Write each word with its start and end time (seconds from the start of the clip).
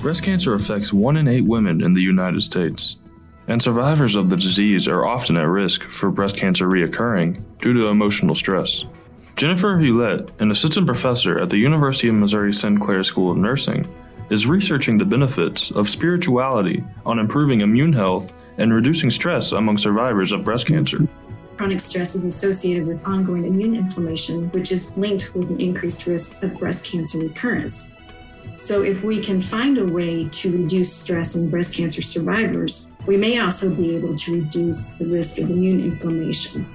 Breast 0.00 0.22
cancer 0.22 0.54
affects 0.54 0.92
1 0.92 1.16
in 1.16 1.26
8 1.26 1.44
women 1.44 1.82
in 1.82 1.92
the 1.92 2.00
United 2.00 2.40
States, 2.42 2.98
and 3.48 3.60
survivors 3.60 4.14
of 4.14 4.30
the 4.30 4.36
disease 4.36 4.86
are 4.86 5.04
often 5.04 5.36
at 5.36 5.48
risk 5.48 5.82
for 5.82 6.08
breast 6.12 6.36
cancer 6.36 6.68
reoccurring 6.68 7.42
due 7.60 7.72
to 7.72 7.88
emotional 7.88 8.36
stress. 8.36 8.84
Jennifer 9.34 9.76
Hulett, 9.76 10.30
an 10.40 10.52
assistant 10.52 10.86
professor 10.86 11.40
at 11.40 11.50
the 11.50 11.58
University 11.58 12.06
of 12.06 12.14
Missouri 12.14 12.52
Sinclair 12.52 13.02
School 13.02 13.32
of 13.32 13.38
Nursing, 13.38 13.88
is 14.30 14.46
researching 14.46 14.98
the 14.98 15.04
benefits 15.04 15.72
of 15.72 15.88
spirituality 15.88 16.84
on 17.04 17.18
improving 17.18 17.62
immune 17.62 17.92
health 17.92 18.32
and 18.58 18.72
reducing 18.72 19.10
stress 19.10 19.50
among 19.50 19.78
survivors 19.78 20.30
of 20.30 20.44
breast 20.44 20.68
cancer. 20.68 21.08
Chronic 21.56 21.80
stress 21.80 22.14
is 22.14 22.24
associated 22.24 22.86
with 22.86 23.04
ongoing 23.04 23.46
immune 23.46 23.74
inflammation, 23.74 24.48
which 24.50 24.70
is 24.70 24.96
linked 24.96 25.32
with 25.34 25.50
an 25.50 25.60
increased 25.60 26.06
risk 26.06 26.40
of 26.44 26.56
breast 26.56 26.86
cancer 26.86 27.18
recurrence. 27.18 27.96
So, 28.58 28.82
if 28.82 29.04
we 29.04 29.22
can 29.22 29.40
find 29.40 29.78
a 29.78 29.84
way 29.84 30.28
to 30.28 30.52
reduce 30.52 30.92
stress 30.92 31.36
in 31.36 31.48
breast 31.48 31.76
cancer 31.76 32.02
survivors, 32.02 32.92
we 33.06 33.16
may 33.16 33.38
also 33.38 33.70
be 33.70 33.94
able 33.94 34.16
to 34.16 34.34
reduce 34.40 34.94
the 34.94 35.06
risk 35.06 35.38
of 35.38 35.48
immune 35.48 35.80
inflammation. 35.80 36.66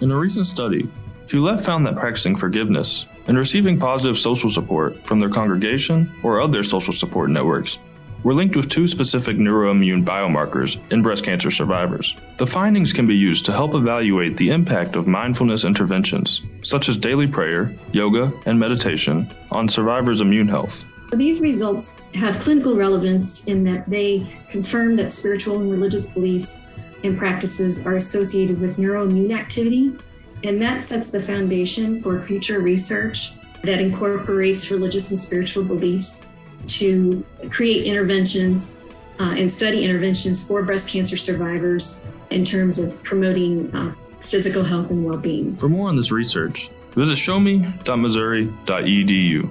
In 0.00 0.10
a 0.10 0.16
recent 0.16 0.46
study, 0.46 0.88
Hulett 1.26 1.60
found 1.60 1.86
that 1.86 1.96
practicing 1.96 2.34
forgiveness 2.34 3.06
and 3.26 3.36
receiving 3.36 3.78
positive 3.78 4.16
social 4.16 4.48
support 4.48 5.06
from 5.06 5.20
their 5.20 5.28
congregation 5.28 6.10
or 6.22 6.40
other 6.40 6.62
social 6.62 6.94
support 6.94 7.28
networks 7.28 7.78
were 8.22 8.34
linked 8.34 8.56
with 8.56 8.68
two 8.68 8.86
specific 8.86 9.36
neuroimmune 9.36 10.04
biomarkers 10.04 10.78
in 10.92 11.02
breast 11.02 11.24
cancer 11.24 11.50
survivors. 11.50 12.16
The 12.38 12.46
findings 12.46 12.92
can 12.92 13.06
be 13.06 13.14
used 13.14 13.44
to 13.46 13.52
help 13.52 13.74
evaluate 13.74 14.36
the 14.36 14.50
impact 14.50 14.96
of 14.96 15.06
mindfulness 15.06 15.64
interventions, 15.64 16.42
such 16.62 16.88
as 16.88 16.96
daily 16.96 17.26
prayer, 17.26 17.72
yoga, 17.92 18.32
and 18.46 18.58
meditation, 18.58 19.32
on 19.50 19.68
survivors' 19.68 20.20
immune 20.20 20.48
health. 20.48 20.84
So 21.10 21.16
these 21.16 21.40
results 21.40 22.00
have 22.14 22.38
clinical 22.40 22.76
relevance 22.76 23.46
in 23.46 23.64
that 23.64 23.88
they 23.88 24.38
confirm 24.50 24.94
that 24.96 25.10
spiritual 25.10 25.58
and 25.58 25.70
religious 25.70 26.06
beliefs 26.06 26.60
and 27.02 27.16
practices 27.16 27.86
are 27.86 27.96
associated 27.96 28.60
with 28.60 28.76
neuroimmune 28.76 29.34
activity, 29.34 29.96
and 30.44 30.60
that 30.60 30.86
sets 30.86 31.08
the 31.10 31.22
foundation 31.22 31.98
for 32.00 32.20
future 32.22 32.60
research 32.60 33.32
that 33.62 33.80
incorporates 33.80 34.70
religious 34.70 35.08
and 35.10 35.18
spiritual 35.18 35.64
beliefs 35.64 36.28
to 36.66 37.24
create 37.50 37.86
interventions 37.86 38.74
uh, 39.18 39.34
and 39.36 39.50
study 39.50 39.82
interventions 39.84 40.46
for 40.46 40.62
breast 40.62 40.90
cancer 40.90 41.16
survivors 41.16 42.06
in 42.30 42.44
terms 42.44 42.78
of 42.78 43.02
promoting 43.02 43.74
uh, 43.74 43.94
physical 44.20 44.62
health 44.62 44.90
and 44.90 45.02
well 45.04 45.16
being. 45.16 45.56
For 45.56 45.70
more 45.70 45.88
on 45.88 45.96
this 45.96 46.12
research, 46.12 46.70
visit 46.94 47.16
showme.missouri.edu. 47.16 49.50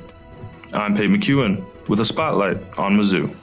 I'm 0.77 0.95
Pate 0.95 1.09
McEwen 1.09 1.65
with 1.89 1.99
a 2.01 2.05
spotlight 2.05 2.57
on 2.77 2.97
Mizzou. 2.97 3.35